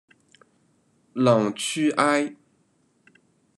[1.13, 2.35] 朗屈艾。